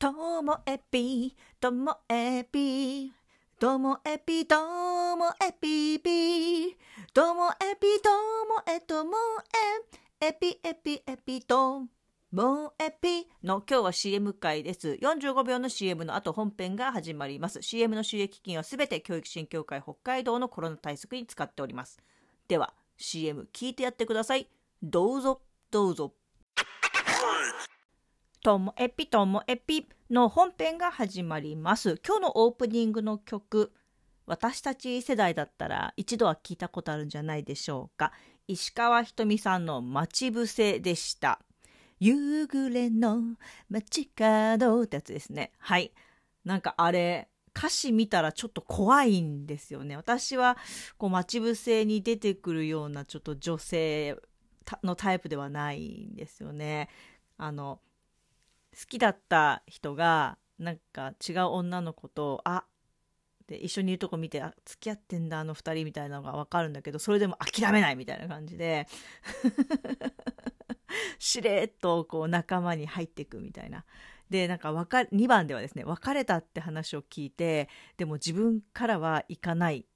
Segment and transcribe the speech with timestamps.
[0.00, 3.12] ともえぴともえぴ
[3.58, 6.76] ともえぴともえぴぴ
[7.12, 9.16] ともえぴともえとも
[10.20, 11.80] えエピエピエピと
[12.30, 14.96] もエピの今日は CM 回です。
[15.02, 17.60] 45秒の CM の後本編が始まります。
[17.60, 21.98] CM の収益金はすべて教育振興会北海道のコロナ対策に使っております。
[22.46, 24.48] では CM 聞いてやってください。
[24.80, 25.40] どうぞ
[25.72, 26.12] どうぞ。
[28.42, 32.00] ともエピともエピの本編が始まります。
[32.06, 33.72] 今日のオープニングの曲
[34.26, 38.12] 私たち世代だったら一度は聞いたことあるんじゃないでしょうか。
[38.46, 41.40] 石川ひとみさんの待ち伏せでした。
[41.98, 43.20] 夕暮れの
[43.68, 45.52] 街角ってやつですね。
[45.58, 45.92] はい。
[46.44, 49.96] なんかあれ歌詞見たらちょっと怖いんですよね。
[49.96, 50.56] 私は
[50.96, 54.16] こう待ち伏せに出てくるようなちょっと女性
[54.84, 56.88] のタイプではないんですよね。
[57.36, 57.80] あの
[58.74, 62.64] 好きだった人がなんか違う女の子とあ
[63.46, 68.86] で一緒にいるとこ見てあ付き合ってんだあの2人みたいなのが分かるんだけどそれでも諦めないみたいな感じで
[71.18, 73.84] しれっとこう仲間に入っていくみたいな。
[74.30, 79.86] でなんか別2番ではですね別れたって話を聞いてでも自分からは行かない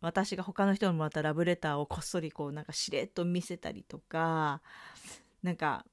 [0.00, 4.60] 私が他の人にもらったラブレターをこっそりこうなんかしれっと見せたりとか
[5.44, 5.86] なんか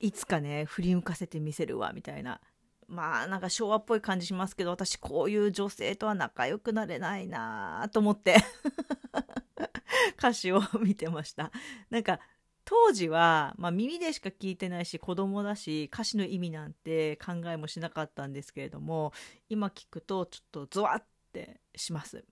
[0.00, 2.40] いつかね振り向かせてみせるわみたいな。
[2.86, 8.36] まあなんか昭和っぽい感じしますけど私こういう女性とは仲良くなれないなと思って。
[10.18, 11.52] 歌詞を見てました。
[11.90, 12.20] なんか
[12.64, 19.14] 当時は、まあ、耳でしか聞いてないし子供だし歌詞の意味なんて考えもしなかったんですけれども
[19.48, 22.24] 今聞くとちょっとゾワってします。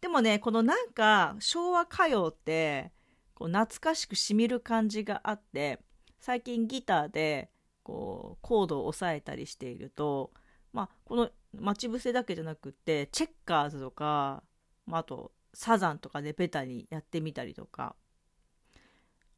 [0.00, 2.92] でもねこのなんか昭和歌謡って
[3.34, 5.80] こう懐かしくしみる感じがあって
[6.20, 7.50] 最近ギターで
[7.82, 10.30] こうコードを押さえたりしていると、
[10.72, 14.42] まあ、この待ち伏せだけじゃなくってチェッカーズとか、
[14.86, 17.96] まあ、あとサザンとかでベタにやってみたりとか。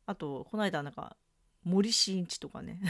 [0.05, 1.17] あとこの間なんか
[1.63, 2.81] 森進一とかね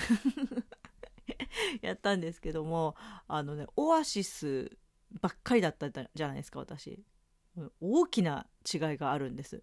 [1.83, 2.97] やったんですけども
[3.29, 4.79] あのねオアシス
[5.21, 7.05] ばっかりだったじゃないですか私。
[7.81, 9.63] 大きな違いがあるんです。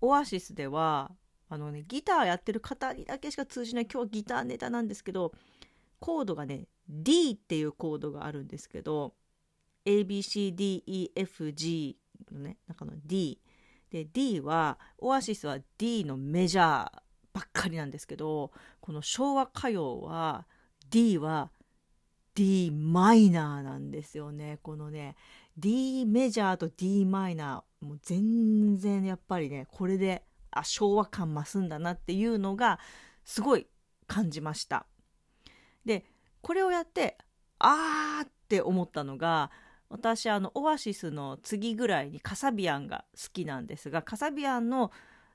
[0.00, 1.10] オアシスでは
[1.48, 5.32] あのねギターやってる方にだけしか通じない今日はギターネタなんですけど
[6.00, 9.14] コードがね D っていうコードがあるんですけど
[9.86, 10.86] ABCDEFG
[12.32, 13.40] のね中の D
[13.90, 16.90] で D はオアシスは D のメジャー
[17.32, 18.50] ばっかりなんですけど
[18.80, 20.46] この昭和歌謡は
[20.90, 21.50] D は
[22.34, 24.58] D マイナーなんですよね。
[24.62, 25.14] このね
[25.56, 30.24] D メジャーと D マイナーもう全然やっぱりねこれで
[30.58, 32.78] あ昭和感増すんだなっていうのが
[33.24, 33.66] すごい
[34.06, 34.86] 感じました。
[35.84, 36.04] で
[36.40, 37.18] これをやって
[37.58, 39.50] あーって思ったのが
[39.88, 44.90] 私あのオアシスの次ぐらいにカサビアンが好きなんですがカサビアンの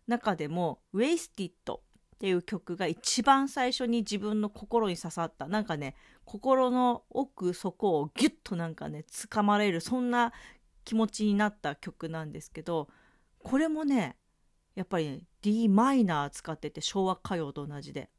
[0.07, 1.81] 中でも「ウェイスティッド」
[2.16, 10.34] っていう曲が一番最初に自分の心に刺さったなんかね心の奥底をギュッとなんかね掴まれるそんな
[10.84, 12.90] 気持ちになった曲なんですけど
[13.41, 14.18] これもね
[14.80, 18.10] やっぱり、ね、d マイナー使ってて昭和歌謡と同じで。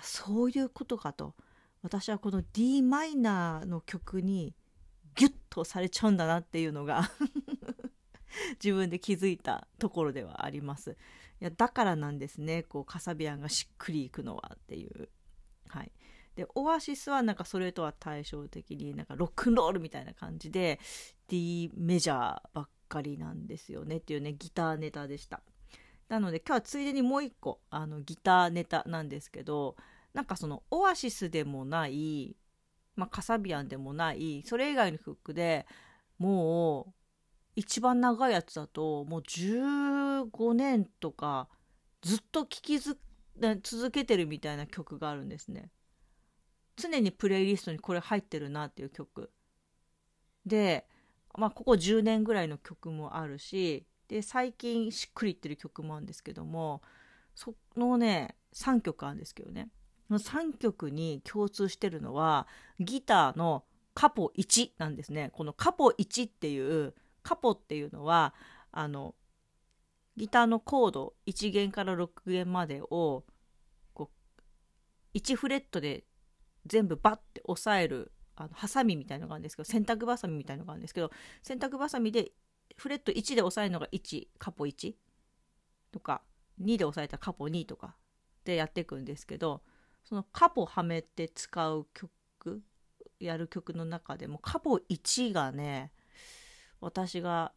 [0.00, 1.34] そういうことかと。
[1.82, 4.54] 私はこの d マイナーの曲に
[5.14, 7.10] ギュッとされちゃうんだなっていうのが
[8.64, 10.96] 自分で気づいたところではあります。
[11.38, 12.62] いやだからなんですね。
[12.62, 15.10] こうカサビアンがしっくりいくのはっていう。
[15.68, 15.92] はい。
[16.34, 20.80] でオアシスはなんかそれとは対照的になんかロックンロールみたいな感じで
[21.28, 25.42] D メジャーばっかりなんですよねっていうねギターネタでした。
[26.08, 29.76] なので今日はついでにもう一個あのギターネタなんですけど
[30.12, 32.36] なんかそのオアシスでもない、
[32.96, 35.66] まあ、カサビアンでもないそれ以外の曲で
[36.18, 36.92] もう
[37.56, 41.48] 一番長いやつだともう15年とか
[42.02, 45.70] ずっと聴き続けてるみたいな曲があるんですね。
[46.76, 49.30] 常にプレイリストにこれ入ってるなっていう曲。
[50.44, 50.86] で、
[51.38, 56.82] まあ、ここ10年ぐらいの曲もあるしで最近しっくりいってる曲もあるんですけども
[57.34, 59.68] そのね3曲あるんですけどね。
[60.10, 62.46] 3曲に共通してるのは
[62.78, 63.64] ギターの
[63.94, 65.30] カポ1なんですね。
[65.32, 68.34] このカポ1っていうカポっていうのは
[68.70, 69.14] あの
[70.16, 73.24] ギターのコード1弦から6弦までを
[73.94, 74.10] こ
[75.14, 76.04] う1フレットで
[76.66, 81.10] 全部バッて押さえるあのハサミみたいのがあるんですけど洗濯バサミみたいのがあるんですけど
[81.42, 82.32] 洗濯バサミで
[82.76, 84.94] フレット1で押さえるのが1カポ1
[85.92, 86.22] とか
[86.60, 87.96] 2で押さえたらカポ2とか
[88.44, 89.62] でやっていくんですけど
[90.04, 92.62] そのカポはめて使う曲
[93.20, 95.92] やる曲の中でもカポ1がね
[96.80, 97.52] 私が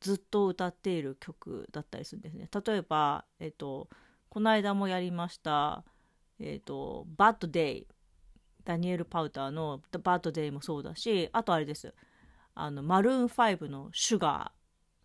[0.00, 2.48] ずっと歌っている曲だったりするんですね。
[2.66, 3.90] 例えば、えっと、
[4.30, 5.84] この間もやりました
[6.38, 7.86] えっと「バッドデイ」
[8.64, 11.94] ダニエル・パウターの「バッドデイ」もそうだしあとあれです。
[12.54, 14.59] あのマルーン5の「シュガー」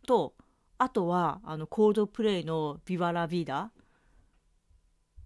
[0.06, 0.36] と
[0.78, 3.72] あとはあのコールドプレイの「ビバラ・ビーダ」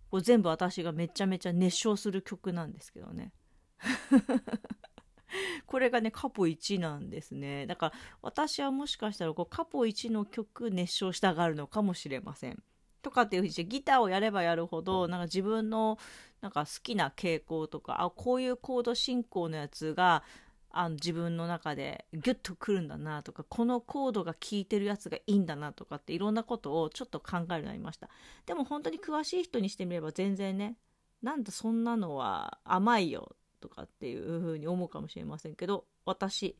[0.09, 3.31] これ全部私がめちゃめちゃ熱唱する曲なんですけどね
[5.67, 7.67] これがね、カポ1なんですね。
[7.67, 12.63] だから私はもしかしたらこうカポ1の曲熱唱したがるのかもしれません。
[13.01, 15.97] とかっていうふうにしてギターをやればやるほどなんか自分の
[16.41, 20.23] なんか好きな傾向とかあこういうコード進行のやつが
[20.71, 28.09] あの自分の中でギュッとくるんだなとかこのコードが効いてるやつがいいんだなとかっていろんなことをちょっと考えるようになりました。
[28.45, 30.77] でも本当に詳しい人にしてみれば全然ね
[31.21, 36.55] なんだそんなのは甘いよとかっていう風に思うかもしれませんけど私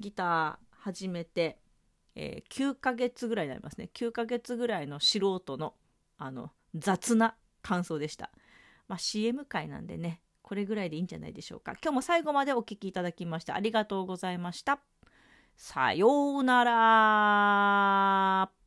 [0.00, 1.58] ギター始めて、
[2.16, 3.88] えー、9ヶ月ぐらいになりますね。
[3.94, 5.74] 9ヶ月ぐらいの素人の
[6.18, 8.30] あの雑な感想でした、
[8.88, 11.72] まあ、CM 回なんでねこれぐらいでいいんじゃないでしょうか。
[11.82, 14.80] 今日も最後までお聴きいただきましてありがとうございました。
[15.56, 18.61] さようなら。